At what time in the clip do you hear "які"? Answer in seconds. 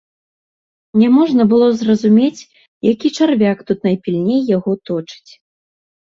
2.91-3.07